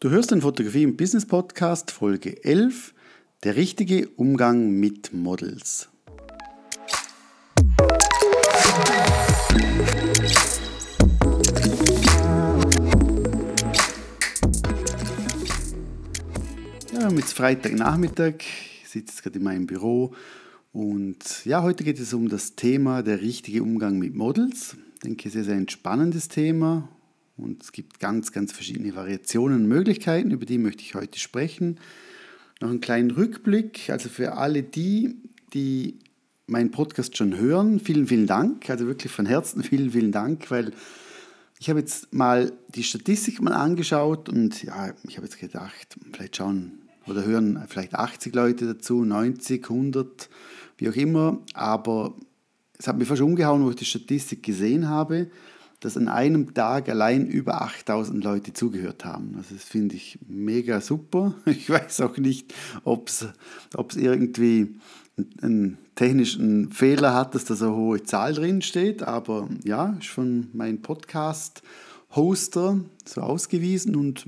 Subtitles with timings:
[0.00, 2.94] Du hörst den Fotografie im Business Podcast Folge 11,
[3.42, 5.88] der richtige Umgang mit Models.
[16.92, 20.14] Ja, wir haben Freitagnachmittag, ich sitze jetzt gerade in meinem Büro
[20.70, 24.76] und ja, heute geht es um das Thema der richtige Umgang mit Models.
[24.94, 26.88] Ich denke, sehr, sehr ein spannendes Thema
[27.38, 31.78] und es gibt ganz, ganz verschiedene Variationen und Möglichkeiten, über die möchte ich heute sprechen.
[32.60, 35.16] Noch einen kleinen Rückblick, also für alle die,
[35.54, 35.98] die
[36.46, 40.72] meinen Podcast schon hören, vielen, vielen Dank, also wirklich von Herzen vielen, vielen Dank, weil
[41.60, 46.36] ich habe jetzt mal die Statistik mal angeschaut und ja, ich habe jetzt gedacht, vielleicht
[46.36, 50.28] schauen oder hören vielleicht 80 Leute dazu, 90, 100,
[50.76, 52.14] wie auch immer, aber
[52.78, 55.30] es hat mich fast umgehauen, wo ich die Statistik gesehen habe
[55.80, 59.34] dass an einem Tag allein über 8000 Leute zugehört haben.
[59.36, 61.34] Also das finde ich mega super.
[61.46, 62.52] Ich weiß auch nicht,
[62.84, 64.74] ob es irgendwie
[65.40, 70.08] einen technischen Fehler hat, dass da so eine hohe Zahl drin steht, aber ja, ist
[70.08, 74.24] von meinem Podcast-Hoster so ausgewiesen und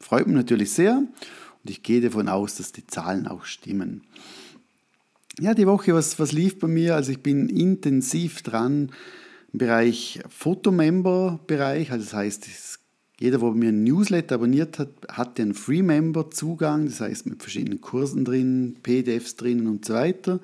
[0.00, 0.98] freut mich natürlich sehr.
[0.98, 4.02] Und ich gehe davon aus, dass die Zahlen auch stimmen.
[5.38, 6.96] Ja, die Woche, was, was lief bei mir?
[6.96, 8.90] Also ich bin intensiv dran,
[9.52, 12.48] Bereich Fotomember-Bereich, also das heißt,
[13.20, 18.24] jeder, der mir ein Newsletter abonniert hat, hat einen Free-Member-Zugang, das heißt mit verschiedenen Kursen
[18.24, 20.40] drin, PDFs drin und so weiter.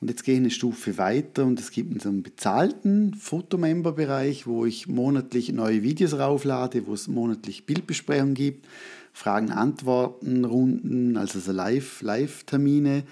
[0.00, 4.86] Und jetzt gehe ich eine Stufe weiter und es gibt einen bezahlten Fotomember-Bereich, wo ich
[4.86, 8.66] monatlich neue Videos rauflade, wo es monatlich Bildbesprechungen gibt,
[9.14, 13.04] Fragen-Antworten-Runden, also so Live-Termine,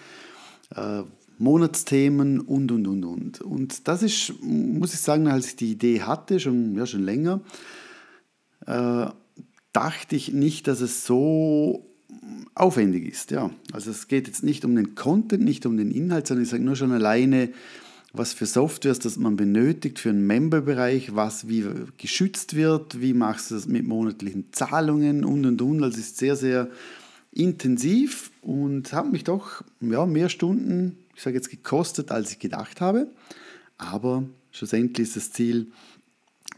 [0.76, 1.02] äh,
[1.38, 3.40] Monatsthemen und, und, und, und.
[3.40, 7.40] Und das ist, muss ich sagen, als ich die Idee hatte, schon, ja, schon länger,
[8.66, 9.06] äh,
[9.72, 11.84] dachte ich nicht, dass es so
[12.54, 13.30] aufwendig ist.
[13.30, 13.50] Ja.
[13.72, 16.62] Also es geht jetzt nicht um den Content, nicht um den Inhalt, sondern ich sage
[16.62, 17.50] nur schon alleine,
[18.12, 21.64] was für Softwares das man benötigt für einen Member-Bereich, was wie
[21.98, 25.82] geschützt wird, wie machst du das mit monatlichen Zahlungen und und und.
[25.82, 26.68] Also es ist sehr, sehr
[27.32, 32.80] intensiv und habe mich doch ja, mehr Stunden ich sage jetzt, gekostet, als ich gedacht
[32.80, 33.08] habe.
[33.78, 35.68] Aber schlussendlich ist das Ziel,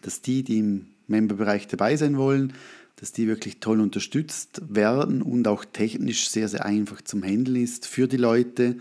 [0.02, 2.52] dass die, die im Memberbereich dabei sein wollen,
[2.96, 7.86] dass die wirklich toll unterstützt werden und auch technisch sehr, sehr einfach zum Handeln ist
[7.86, 8.78] für die Leute.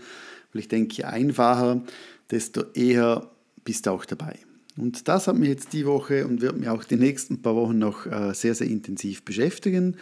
[0.52, 1.82] Weil ich denke, je einfacher,
[2.30, 3.30] desto eher
[3.64, 4.38] bist du auch dabei.
[4.76, 7.78] Und das hat mich jetzt die Woche und wird mir auch die nächsten paar Wochen
[7.78, 9.96] noch äh, sehr, sehr intensiv beschäftigen.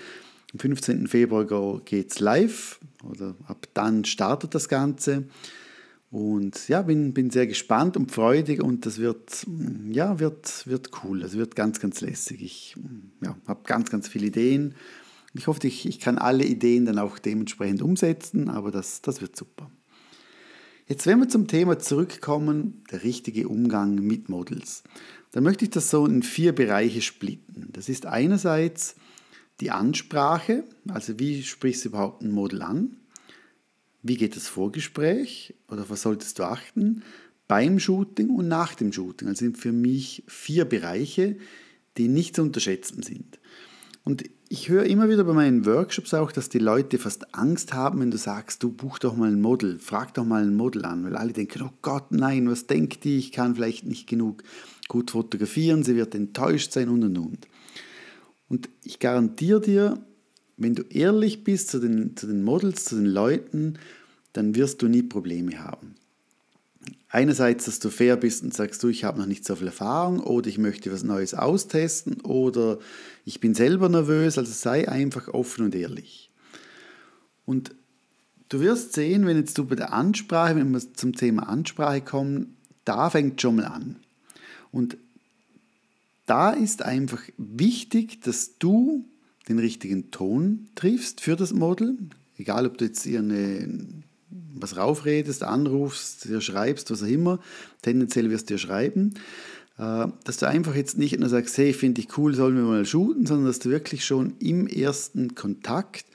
[0.53, 1.07] Am 15.
[1.07, 5.25] Februar geht es live oder ab dann startet das Ganze.
[6.15, 9.49] Und ja, bin, bin sehr gespannt und freudig und das wird,
[9.91, 11.23] ja, wird, wird cool.
[11.23, 12.41] Es wird ganz, ganz lässig.
[12.41, 12.77] Ich
[13.21, 14.77] ja, habe ganz, ganz viele Ideen.
[15.33, 19.35] Ich hoffe, ich, ich kann alle Ideen dann auch dementsprechend umsetzen, aber das, das wird
[19.35, 19.69] super.
[20.87, 24.85] Jetzt, wenn wir zum Thema zurückkommen, der richtige Umgang mit Models,
[25.33, 27.71] dann möchte ich das so in vier Bereiche splitten.
[27.73, 28.95] Das ist einerseits
[29.61, 32.99] die Ansprache, also wie sprichst du überhaupt ein Model an?
[34.07, 37.03] Wie geht das Vorgespräch oder was solltest du achten
[37.49, 39.29] beim Shooting und nach dem Shooting?
[39.29, 41.39] Das sind für mich vier Bereiche,
[41.97, 43.41] die nicht zu unterschätzen sind.
[44.05, 48.01] Und ich höre immer wieder bei meinen Workshops auch, dass die Leute fast Angst haben,
[48.01, 51.03] wenn du sagst, du buch doch mal ein Model, frag doch mal ein Model an,
[51.03, 54.43] weil alle denken, oh Gott, nein, was denkt die, ich kann vielleicht nicht genug
[54.87, 57.49] gut fotografieren, sie wird enttäuscht sein und und und.
[58.51, 60.07] Und ich garantiere dir,
[60.57, 63.79] wenn du ehrlich bist zu den, zu den Models, zu den Leuten,
[64.33, 65.95] dann wirst du nie Probleme haben.
[67.09, 70.21] Einerseits, dass du fair bist und sagst, du, ich habe noch nicht so viel Erfahrung
[70.21, 72.79] oder ich möchte was Neues austesten oder
[73.25, 76.31] ich bin selber nervös, also sei einfach offen und ehrlich.
[77.47, 77.75] Und
[78.49, 82.57] du wirst sehen, wenn jetzt du bei der Ansprache, wenn wir zum Thema Ansprache kommen,
[82.85, 83.97] da fängt schon mal an.
[84.73, 84.97] Und
[86.27, 89.05] da ist einfach wichtig, dass du
[89.49, 91.97] den richtigen Ton triffst für das Model.
[92.37, 93.23] Egal, ob du jetzt ihr
[94.55, 97.41] was raufredest, anrufst, dir schreibst, was auch immer.
[97.83, 99.15] Tendenziell wirst du dir schreiben.
[99.79, 102.87] Äh, dass du einfach jetzt nicht nur sagst, hey, finde ich cool, sollen wir mal
[102.87, 106.07] shooten, sondern dass du wirklich schon im ersten Kontakt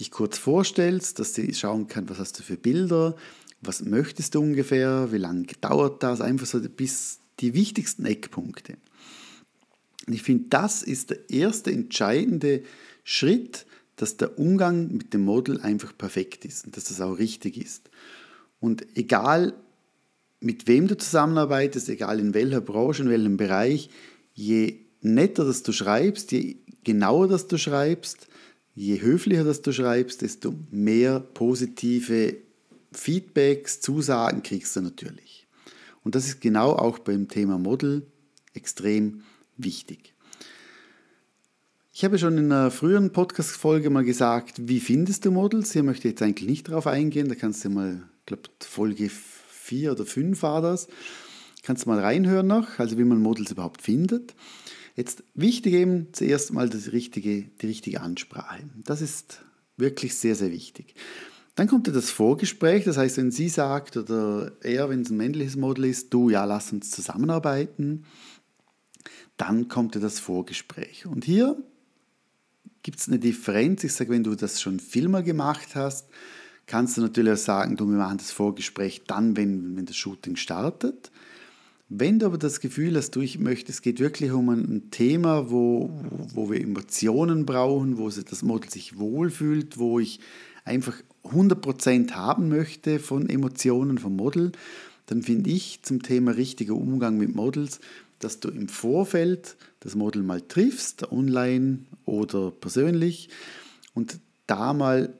[0.00, 3.16] dich kurz vorstellst, dass sie schauen kann, was hast du für Bilder,
[3.62, 8.76] was möchtest du ungefähr, wie lange dauert das, einfach so bis die wichtigsten Eckpunkte.
[10.06, 12.62] Und ich finde, das ist der erste entscheidende
[13.02, 13.66] Schritt,
[13.96, 17.90] dass der Umgang mit dem Model einfach perfekt ist und dass das auch richtig ist.
[18.60, 19.54] Und egal
[20.40, 23.90] mit wem du zusammenarbeitest, egal in welcher Branche, in welchem Bereich,
[24.34, 28.28] je netter das du schreibst, je genauer das du schreibst,
[28.74, 32.36] je höflicher das du schreibst, desto mehr positive
[32.92, 35.46] Feedbacks, Zusagen kriegst du natürlich.
[36.04, 38.06] Und das ist genau auch beim Thema Model
[38.52, 39.35] extrem wichtig.
[41.92, 45.72] Ich habe schon in einer früheren Podcast-Folge mal gesagt, wie findest du Models?
[45.72, 47.28] Hier möchte ich jetzt eigentlich nicht darauf eingehen.
[47.28, 50.88] Da kannst du mal, ich glaube, Folge 4 oder 5 war das.
[51.62, 54.34] Kannst du mal reinhören noch, also wie man Models überhaupt findet.
[54.94, 58.62] Jetzt wichtig eben zuerst mal das richtige, die richtige Ansprache.
[58.84, 59.42] Das ist
[59.76, 60.94] wirklich sehr, sehr wichtig.
[61.54, 65.56] Dann kommt das Vorgespräch, das heißt, wenn sie sagt oder er, wenn es ein männliches
[65.56, 68.04] Model ist, du, ja, lass uns zusammenarbeiten,
[69.36, 71.06] dann kommt ja das Vorgespräch.
[71.06, 71.56] Und hier
[72.82, 73.84] gibt es eine Differenz.
[73.84, 76.08] Ich sage, wenn du das schon viel mal gemacht hast,
[76.66, 80.36] kannst du natürlich auch sagen, du, wir machen das Vorgespräch dann, wenn, wenn das Shooting
[80.36, 81.10] startet.
[81.88, 85.50] Wenn du aber das Gefühl hast, du, ich möchte, es geht wirklich um ein Thema,
[85.50, 85.90] wo,
[86.34, 90.18] wo wir Emotionen brauchen, wo das Model sich wohlfühlt, wo ich
[90.64, 94.50] einfach 100% haben möchte von Emotionen vom Model,
[95.06, 97.78] dann finde ich zum Thema richtiger Umgang mit Models,
[98.18, 103.28] dass du im Vorfeld das Model mal triffst, online oder persönlich,
[103.94, 105.14] und da mal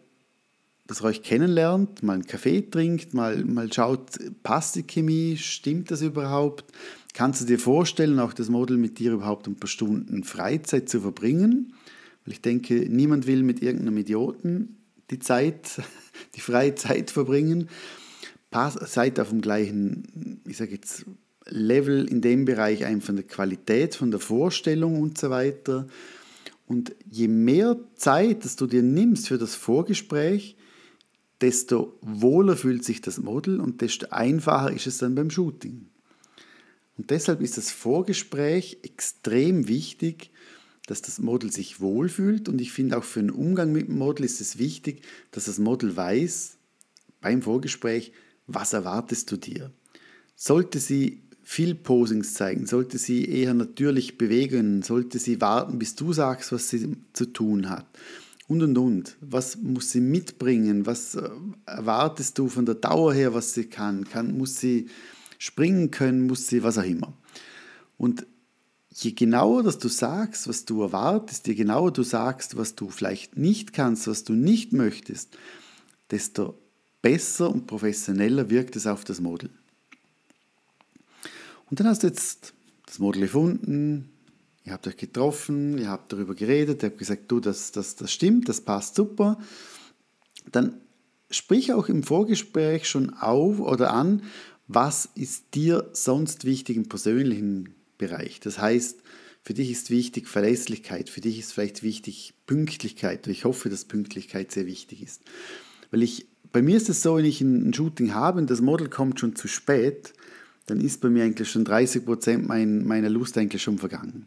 [0.86, 6.00] das euch kennenlernt, mal einen Kaffee trinkt, mal, mal schaut, passt die Chemie, stimmt das
[6.00, 6.64] überhaupt?
[7.12, 11.00] Kannst du dir vorstellen, auch das Model mit dir überhaupt ein paar Stunden Freizeit zu
[11.00, 11.72] verbringen?
[12.24, 14.76] Weil ich denke, niemand will mit irgendeinem Idioten
[15.10, 15.82] die Zeit,
[16.36, 17.68] die freie Zeit verbringen.
[18.52, 21.04] Seid auf dem gleichen, ich sage jetzt,
[21.48, 25.86] Level in dem Bereich einfach von der Qualität, von der Vorstellung und so weiter.
[26.66, 30.56] Und je mehr Zeit, dass du dir nimmst für das Vorgespräch,
[31.40, 35.86] desto wohler fühlt sich das Model und desto einfacher ist es dann beim Shooting.
[36.98, 40.30] Und deshalb ist das Vorgespräch extrem wichtig,
[40.86, 42.48] dass das Model sich wohlfühlt.
[42.48, 45.58] Und ich finde auch für den Umgang mit dem Model ist es wichtig, dass das
[45.58, 46.56] Model weiß
[47.20, 48.12] beim Vorgespräch,
[48.46, 49.72] was erwartest du dir.
[50.36, 56.12] Sollte sie viel Posings zeigen, sollte sie eher natürlich bewegen, sollte sie warten, bis du
[56.12, 57.86] sagst, was sie zu tun hat
[58.48, 59.16] und und und.
[59.20, 60.86] Was muss sie mitbringen?
[60.86, 61.30] Was äh,
[61.64, 64.08] erwartest du von der Dauer her, was sie kann?
[64.08, 64.88] kann muss sie
[65.38, 66.26] springen können?
[66.26, 67.16] Muss sie was auch immer?
[67.96, 68.26] Und
[68.92, 73.36] je genauer dass du sagst, was du erwartest, je genauer du sagst, was du vielleicht
[73.36, 75.38] nicht kannst, was du nicht möchtest,
[76.10, 76.58] desto
[77.02, 79.50] besser und professioneller wirkt es auf das Model.
[81.70, 82.54] Und dann hast du jetzt
[82.86, 84.10] das Model gefunden,
[84.64, 88.12] ihr habt euch getroffen, ihr habt darüber geredet, ihr habt gesagt, du, das, das, das
[88.12, 89.38] stimmt, das passt super,
[90.52, 90.80] dann
[91.30, 94.22] sprich auch im Vorgespräch schon auf oder an,
[94.68, 98.40] was ist dir sonst wichtig im persönlichen Bereich.
[98.40, 99.00] Das heißt,
[99.42, 103.26] für dich ist wichtig Verlässlichkeit, für dich ist vielleicht wichtig Pünktlichkeit.
[103.28, 105.22] Ich hoffe, dass Pünktlichkeit sehr wichtig ist.
[105.92, 108.88] Weil ich, bei mir ist es so, wenn ich ein Shooting habe und das Model
[108.88, 110.14] kommt schon zu spät,
[110.66, 114.26] dann ist bei mir eigentlich schon 30 Prozent mein, meiner Lust eigentlich schon vergangen.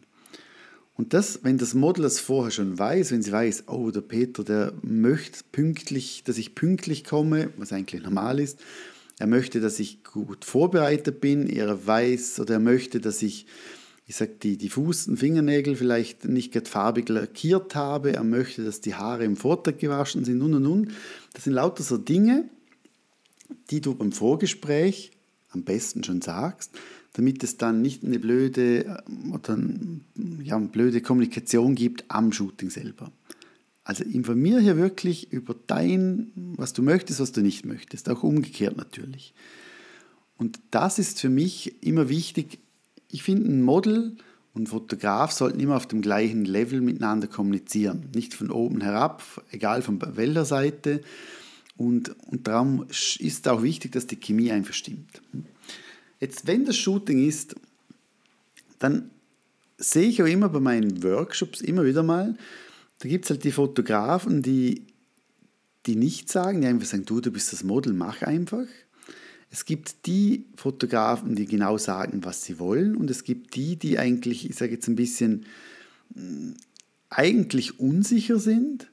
[0.94, 4.44] Und das, wenn das Model das vorher schon weiß, wenn sie weiß, oh, der Peter,
[4.44, 8.58] der möchte pünktlich, dass ich pünktlich komme, was eigentlich normal ist,
[9.18, 13.46] er möchte, dass ich gut vorbereitet bin, er weiß oder er möchte, dass ich,
[14.06, 18.80] ich sag, die, die und Fingernägel vielleicht nicht gerade farbig lackiert habe, er möchte, dass
[18.80, 20.92] die Haare im Vortag gewaschen sind und und und.
[21.34, 22.48] Das sind lauter so Dinge,
[23.70, 25.12] die du beim Vorgespräch
[25.50, 26.72] am besten schon sagst,
[27.12, 29.58] damit es dann nicht eine blöde, äh, oder,
[30.42, 33.12] ja, eine blöde Kommunikation gibt am Shooting selber.
[33.82, 38.76] Also informiere hier wirklich über dein, was du möchtest, was du nicht möchtest, auch umgekehrt
[38.76, 39.34] natürlich.
[40.36, 42.60] Und das ist für mich immer wichtig.
[43.10, 44.16] Ich finde, ein Model
[44.52, 48.08] und Fotograf sollten immer auf dem gleichen Level miteinander kommunizieren.
[48.14, 51.02] Nicht von oben herab, egal von welcher Seite.
[51.80, 55.22] Und, und darum ist auch wichtig, dass die Chemie einfach stimmt.
[56.20, 57.56] Jetzt, wenn das Shooting ist,
[58.78, 59.10] dann
[59.78, 62.36] sehe ich auch immer bei meinen Workshops immer wieder mal,
[62.98, 64.88] da gibt es halt die Fotografen, die,
[65.86, 68.66] die nichts sagen, die einfach sagen, du, du bist das Model, mach einfach.
[69.50, 73.98] Es gibt die Fotografen, die genau sagen, was sie wollen und es gibt die, die
[73.98, 75.46] eigentlich, ich sage jetzt ein bisschen,
[76.14, 76.50] mm,
[77.08, 78.89] eigentlich unsicher sind,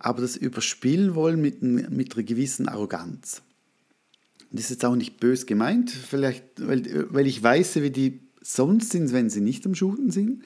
[0.00, 3.42] aber das überspielen wollen mit, mit einer gewissen Arroganz.
[4.50, 8.90] Das ist jetzt auch nicht bös gemeint, vielleicht, weil, weil ich weiß, wie die sonst
[8.90, 10.42] sind, wenn sie nicht am Shooten sind.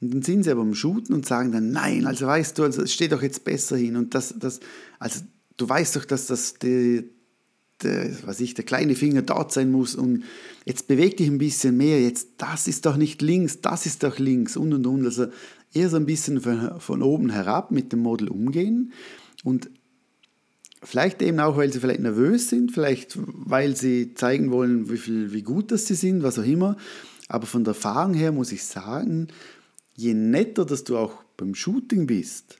[0.00, 2.82] Und dann sind sie aber am Shooten und sagen dann, nein, also weißt du, also
[2.82, 3.96] es doch jetzt besser hin.
[3.96, 4.60] Und das, das,
[4.98, 5.20] also
[5.56, 7.10] du weißt doch, dass das die,
[7.82, 10.24] der, was ich, der kleine Finger dort sein muss und
[10.64, 14.18] jetzt beweg dich ein bisschen mehr, jetzt das ist doch nicht links, das ist doch
[14.18, 15.04] links und und und.
[15.04, 15.26] Also
[15.72, 18.92] eher so ein bisschen von, von oben herab mit dem Model umgehen
[19.44, 19.70] und
[20.82, 25.32] vielleicht eben auch, weil sie vielleicht nervös sind, vielleicht weil sie zeigen wollen, wie, viel,
[25.32, 26.76] wie gut das sie sind, was auch immer.
[27.28, 29.28] Aber von der Erfahrung her muss ich sagen,
[29.94, 32.58] je netter, dass du auch beim Shooting bist,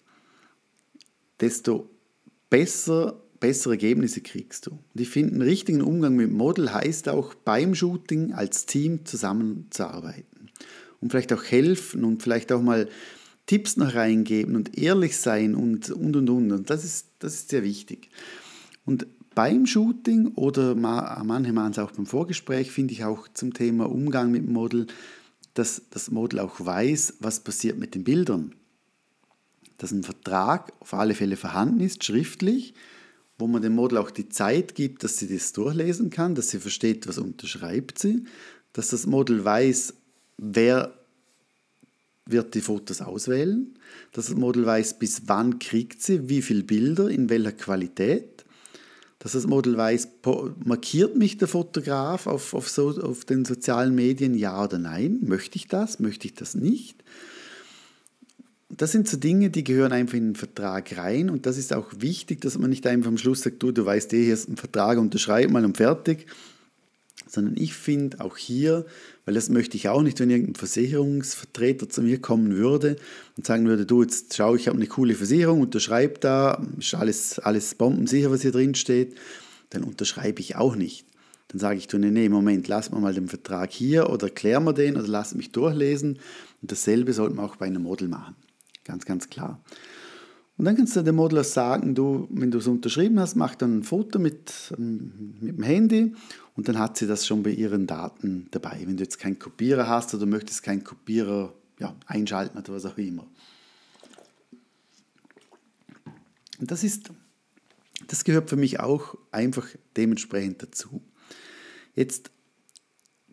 [1.40, 1.88] desto
[2.50, 4.72] besser bessere Ergebnisse kriegst du.
[4.72, 10.35] Und ich finde, einen richtigen Umgang mit Model heißt auch beim Shooting als Team zusammenzuarbeiten.
[11.00, 12.88] Und vielleicht auch helfen und vielleicht auch mal
[13.46, 16.70] Tipps noch reingeben und ehrlich sein und und und und.
[16.70, 18.10] Das ist, das ist sehr wichtig.
[18.84, 23.84] Und beim Shooting oder manche machen es auch beim Vorgespräch, finde ich auch zum Thema
[23.90, 24.86] Umgang mit dem Model,
[25.54, 28.54] dass das Model auch weiß, was passiert mit den Bildern.
[29.78, 32.74] Dass ein Vertrag auf alle Fälle vorhanden ist, schriftlich,
[33.38, 36.58] wo man dem Model auch die Zeit gibt, dass sie das durchlesen kann, dass sie
[36.58, 38.24] versteht, was unterschreibt sie,
[38.72, 39.94] dass das Model weiß,
[40.38, 40.92] wer
[42.26, 43.74] wird die Fotos auswählen,
[44.12, 48.44] dass das Model weiß, bis wann kriegt sie, wie viele Bilder, in welcher Qualität,
[49.20, 50.08] dass das Model weiß,
[50.64, 55.56] markiert mich der Fotograf auf, auf, so, auf den sozialen Medien, ja oder nein, möchte
[55.56, 57.02] ich das, möchte ich das nicht?
[58.68, 61.92] Das sind so Dinge, die gehören einfach in den Vertrag rein und das ist auch
[61.98, 64.56] wichtig, dass man nicht einfach am Schluss sagt, du, du weißt eh, hier ist ein
[64.56, 66.26] Vertrag, unterschreib mal und fertig,
[67.28, 68.84] sondern ich finde auch hier,
[69.26, 72.96] weil das möchte ich auch nicht, wenn irgendein Versicherungsvertreter zu mir kommen würde
[73.36, 77.40] und sagen würde, du, jetzt schau, ich habe eine coole Versicherung, unterschreib da, ist alles,
[77.40, 79.16] alles bombensicher, was hier drin steht,
[79.70, 81.04] dann unterschreibe ich auch nicht.
[81.48, 84.72] Dann sage ich, du, nee, nee, Moment, lass mal den Vertrag hier oder klären wir
[84.72, 86.18] den oder lass mich durchlesen.
[86.62, 88.36] Und dasselbe sollte man auch bei einem Model machen.
[88.84, 89.60] Ganz, ganz klar.
[90.58, 93.78] Und dann kannst du dem Modeler sagen, du, wenn du es unterschrieben hast, mach dann
[93.78, 96.14] ein Foto mit, mit dem Handy
[96.54, 98.82] und dann hat sie das schon bei ihren Daten dabei.
[98.86, 102.96] Wenn du jetzt keinen Kopierer hast oder möchtest keinen Kopierer ja, einschalten oder was auch
[102.96, 103.26] immer.
[106.58, 107.10] Und das ist,
[108.06, 111.02] das gehört für mich auch einfach dementsprechend dazu.
[111.94, 112.30] Jetzt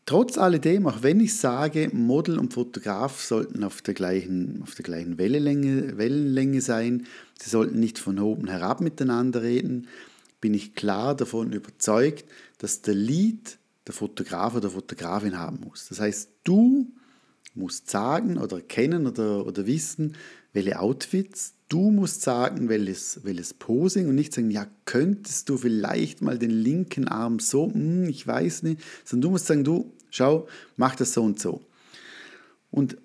[0.06, 4.84] Trotz alledem, auch wenn ich sage, Model und Fotograf sollten auf der gleichen, auf der
[4.84, 7.08] gleichen Wellenlänge, Wellenlänge sein,
[7.40, 9.88] sie sollten nicht von oben herab miteinander reden,
[10.42, 12.26] bin ich klar davon überzeugt,
[12.58, 13.58] dass der Lead
[13.88, 15.88] der Fotograf oder Fotografin haben muss.
[15.88, 16.92] Das heißt, du
[17.56, 20.18] musst sagen oder kennen oder, oder wissen,
[20.54, 26.22] welche Outfits, du musst sagen, welches, welches Posing und nicht sagen, ja, könntest du vielleicht
[26.22, 30.48] mal den linken Arm so, hm, ich weiß nicht, sondern du musst sagen, du, schau,
[30.78, 31.62] mach das so und so.
[32.70, 32.98] Und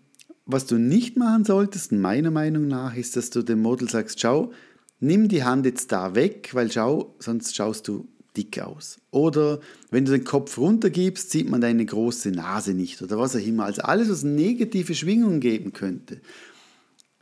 [0.44, 4.52] was du nicht machen solltest, meiner Meinung nach, ist, dass du dem Model sagst, schau,
[5.00, 8.98] nimm die Hand jetzt da weg, weil schau, sonst schaust du dick aus.
[9.10, 13.44] Oder wenn du den Kopf runtergibst, sieht man deine große Nase nicht oder was auch
[13.44, 13.64] immer.
[13.64, 16.20] Also alles, was negative Schwingungen geben könnte,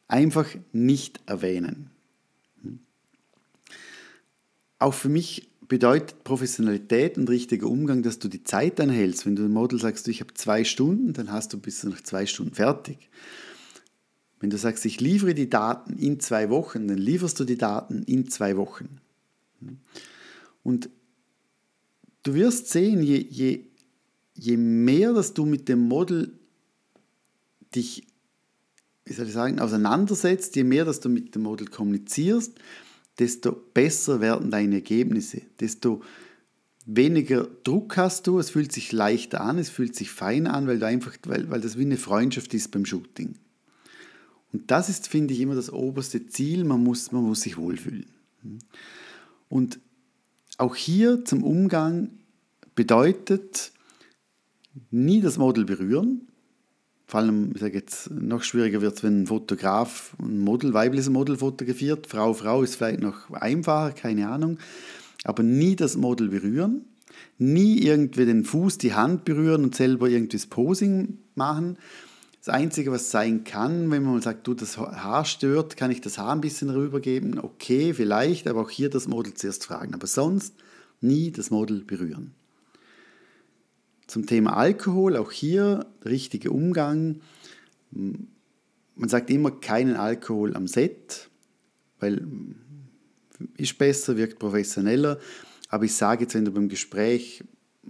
[0.08, 1.90] einfach nicht erwähnen.
[4.78, 9.26] Auch für mich bedeutet Professionalität und richtiger Umgang, dass du die Zeit anhältst.
[9.26, 12.26] Wenn du dem Model sagst, ich habe zwei Stunden, dann hast du bis nach zwei
[12.26, 13.08] Stunden fertig.
[14.38, 18.02] Wenn du sagst, ich liefere die Daten in zwei Wochen, dann lieferst du die Daten
[18.02, 19.00] in zwei Wochen.
[20.62, 20.90] Und
[22.22, 23.64] du wirst sehen, je, je,
[24.34, 26.32] je mehr, dass du mit dem Model
[27.74, 28.06] dich
[29.06, 32.52] wie soll ich sagen, auseinandersetzt, je mehr, dass du mit dem Model kommunizierst,
[33.18, 36.02] desto besser werden deine Ergebnisse, desto
[36.84, 40.80] weniger Druck hast du, es fühlt sich leichter an, es fühlt sich fein an, weil,
[40.80, 43.36] du einfach, weil, weil das wie eine Freundschaft ist beim Shooting.
[44.52, 48.06] Und das ist, finde ich, immer das oberste Ziel, man muss, man muss sich wohlfühlen.
[49.48, 49.78] Und
[50.58, 52.10] auch hier zum Umgang
[52.74, 53.72] bedeutet,
[54.90, 56.28] nie das Model berühren,
[57.06, 61.08] vor allem, ich sage jetzt, noch schwieriger wird es, wenn ein Fotograf ein Model, weibliches
[61.08, 62.08] Model fotografiert.
[62.08, 64.58] Frau, Frau ist vielleicht noch einfacher, keine Ahnung.
[65.22, 66.84] Aber nie das Model berühren,
[67.38, 71.78] nie irgendwie den Fuß, die Hand berühren und selber irgendwie das Posing machen.
[72.44, 76.18] Das Einzige, was sein kann, wenn man sagt, du, das Haar stört, kann ich das
[76.18, 77.38] Haar ein bisschen rübergeben?
[77.38, 79.94] Okay, vielleicht, aber auch hier das Model zuerst fragen.
[79.94, 80.54] Aber sonst
[81.00, 82.34] nie das Model berühren.
[84.06, 87.20] Zum Thema Alkohol, auch hier der richtige Umgang.
[87.90, 91.28] Man sagt immer keinen Alkohol am Set,
[91.98, 92.26] weil
[93.56, 95.18] ist besser, wirkt professioneller.
[95.68, 97.44] Aber ich sage jetzt, wenn du beim Gespräch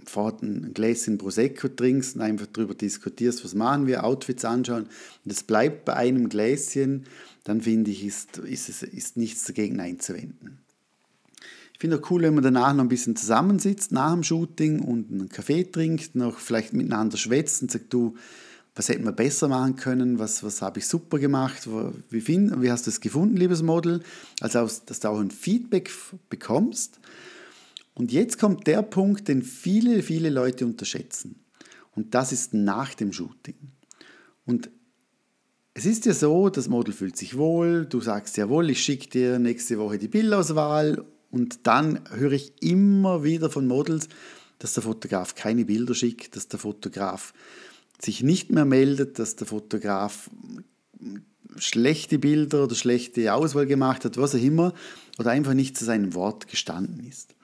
[0.05, 4.87] fort ein Gläschen Prosecco trinkst und einfach darüber diskutierst, was machen wir, Outfits anschauen,
[5.23, 7.05] und es bleibt bei einem Gläschen,
[7.43, 10.59] dann finde ich, ist, ist, ist nichts dagegen einzuwenden.
[11.77, 15.11] Ich finde auch cool, wenn man danach noch ein bisschen zusammensitzt nach dem Shooting und
[15.11, 18.15] einen Kaffee trinkt, noch vielleicht miteinander schwätzt und sagt, du,
[18.73, 21.69] was hätten wir besser machen können, was, was habe ich super gemacht,
[22.09, 24.01] wie, find, wie hast du es gefunden, liebes Model?
[24.41, 25.91] Also, dass du auch ein Feedback
[26.31, 26.99] bekommst.
[27.93, 31.43] Und jetzt kommt der Punkt, den viele, viele Leute unterschätzen.
[31.91, 33.53] Und das ist nach dem Shooting.
[34.47, 34.71] Und
[35.75, 39.37] es ist ja so, das Model fühlt sich wohl, du sagst jawohl, ich schicke dir
[39.37, 41.05] nächste Woche die Bildauswahl
[41.37, 44.09] und dann höre ich immer wieder von Models,
[44.57, 47.31] dass der Fotograf keine Bilder schickt, dass der Fotograf
[48.01, 50.31] sich nicht mehr meldet, dass der Fotograf
[51.57, 54.73] schlechte Bilder oder schlechte Auswahl gemacht hat, was auch immer,
[55.19, 57.35] oder einfach nicht zu seinem Wort gestanden ist.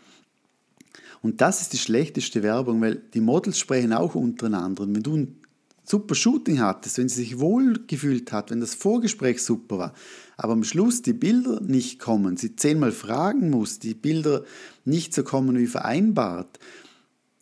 [1.22, 4.82] Und das ist die schlechteste Werbung, weil die Models sprechen auch untereinander.
[4.82, 5.38] Und wenn du ein
[5.84, 9.94] super Shooting hattest, wenn sie sich wohl gefühlt hat, wenn das Vorgespräch super war,
[10.38, 14.44] aber am Schluss die Bilder nicht kommen, sie zehnmal fragen muss, die Bilder
[14.86, 16.60] nicht so kommen wie vereinbart,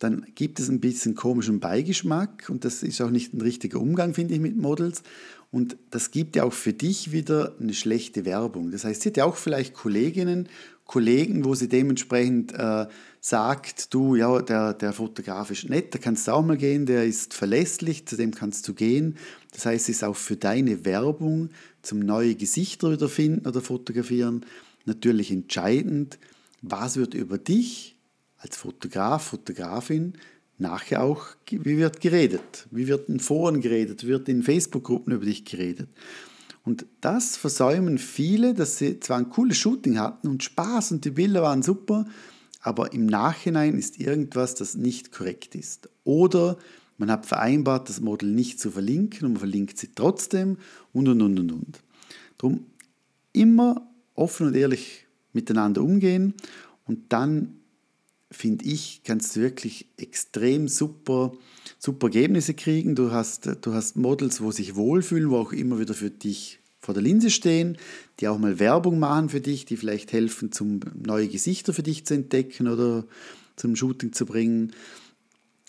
[0.02, 4.14] dann gibt es ein bisschen komischen Beigeschmack und das ist auch nicht ein richtiger Umgang,
[4.14, 5.02] finde ich, mit Models.
[5.50, 8.70] Und das gibt ja auch für dich wieder eine schlechte Werbung.
[8.70, 10.48] Das heißt, sie hat ja auch vielleicht Kolleginnen,
[10.86, 12.86] Kollegen, wo sie dementsprechend äh,
[13.20, 17.04] sagt, du, ja, der, der Fotograf ist nett, da kannst du auch mal gehen, der
[17.04, 19.16] ist verlässlich, zu dem kannst du gehen.
[19.52, 21.50] Das heißt, es ist auch für deine Werbung
[21.82, 24.44] zum neue Gesichter wieder finden oder fotografieren
[24.84, 26.18] natürlich entscheidend,
[26.60, 27.96] was wird über dich
[28.42, 30.14] als Fotograf, Fotografin
[30.58, 35.44] nachher auch, wie wird geredet, wie wird in Foren geredet, wird in Facebook-Gruppen über dich
[35.44, 35.88] geredet.
[36.64, 41.10] Und das versäumen viele, dass sie zwar ein cooles Shooting hatten und Spaß und die
[41.10, 42.06] Bilder waren super,
[42.60, 45.88] aber im Nachhinein ist irgendwas, das nicht korrekt ist.
[46.04, 46.58] Oder
[46.98, 50.58] man hat vereinbart, das Model nicht zu verlinken und man verlinkt sie trotzdem
[50.92, 51.82] und und und und und.
[52.38, 52.66] Darum
[53.32, 56.34] immer offen und ehrlich miteinander umgehen
[56.84, 57.61] und dann
[58.32, 61.32] finde ich, kannst du wirklich extrem super,
[61.78, 62.94] super Ergebnisse kriegen.
[62.94, 66.94] Du hast, du hast Models, wo sich wohlfühlen, wo auch immer wieder für dich vor
[66.94, 67.78] der Linse stehen,
[68.18, 72.04] die auch mal Werbung machen für dich, die vielleicht helfen, zum neue Gesichter für dich
[72.04, 73.04] zu entdecken oder
[73.54, 74.72] zum Shooting zu bringen.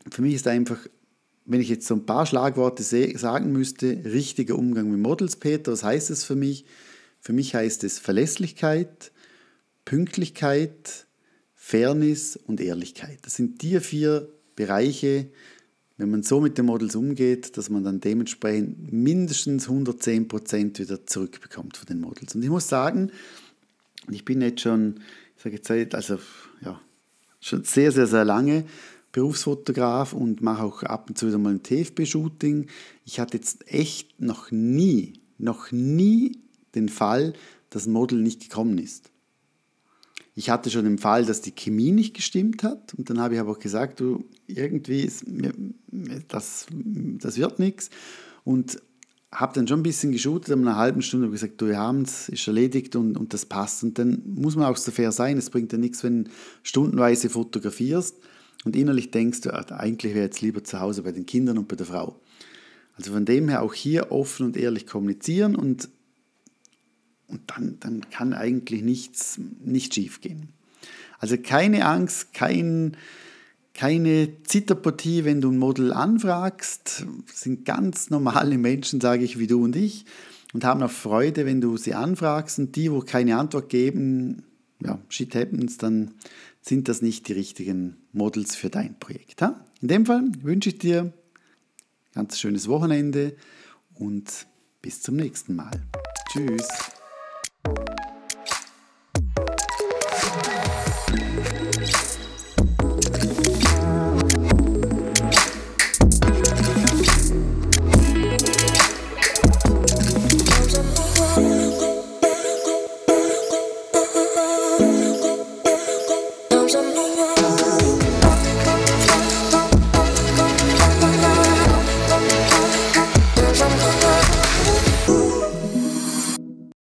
[0.09, 0.79] Für mich ist einfach,
[1.45, 5.83] wenn ich jetzt so ein paar Schlagworte sagen müsste, richtiger Umgang mit Models, Peter, was
[5.83, 6.65] heißt es für mich?
[7.19, 9.11] Für mich heißt es Verlässlichkeit,
[9.85, 11.05] Pünktlichkeit,
[11.65, 13.19] Fairness und Ehrlichkeit.
[13.21, 15.29] Das sind die vier Bereiche,
[15.95, 21.77] wenn man so mit den Models umgeht, dass man dann dementsprechend mindestens 110% wieder zurückbekommt
[21.77, 22.35] von den Models.
[22.35, 23.11] Und ich muss sagen,
[24.11, 24.99] ich bin jetzt schon,
[25.37, 26.19] ich sage jetzt, also
[26.65, 26.81] ja,
[27.39, 28.65] schon sehr, sehr, sehr lange
[29.13, 32.67] Berufsfotograf und mache auch ab und zu wieder mal ein TFB-Shooting.
[33.05, 36.39] Ich hatte jetzt echt noch nie, noch nie
[36.75, 37.31] den Fall,
[37.69, 39.12] dass ein Model nicht gekommen ist.
[40.35, 43.39] Ich hatte schon den Fall, dass die Chemie nicht gestimmt hat und dann habe ich
[43.39, 45.25] aber auch gesagt, du, irgendwie ist
[46.27, 47.89] das, das wird nichts
[48.43, 48.81] und
[49.31, 52.01] habe dann schon ein bisschen geshootet, aber einer halben Stunde habe gesagt, du, wir haben
[52.03, 53.83] es, ist erledigt und, und das passt.
[53.83, 57.29] Und dann muss man auch so fair sein, es bringt ja nichts, wenn du stundenweise
[57.29, 58.17] fotografierst
[58.63, 61.67] und innerlich denkst du, ah, eigentlich wäre jetzt lieber zu Hause bei den Kindern und
[61.67, 62.19] bei der Frau.
[62.95, 65.89] Also von dem her auch hier offen und ehrlich kommunizieren und
[67.33, 70.49] und dann, dann kann eigentlich nichts nicht schief gehen.
[71.19, 72.97] Also keine Angst, kein,
[73.73, 77.05] keine Zitterpartie, wenn du ein Model anfragst.
[77.27, 80.05] Das sind ganz normale Menschen, sage ich, wie du und ich.
[80.53, 82.59] Und haben auch Freude, wenn du sie anfragst.
[82.59, 84.43] Und die, wo keine Antwort geben,
[84.83, 86.11] ja, shit happens, dann
[86.61, 89.41] sind das nicht die richtigen Models für dein Projekt.
[89.41, 89.63] Ha?
[89.81, 91.13] In dem Fall wünsche ich dir ein
[92.13, 93.35] ganz schönes Wochenende
[93.95, 94.45] und
[94.81, 95.71] bis zum nächsten Mal.
[96.31, 96.67] Tschüss.
[97.65, 98.02] you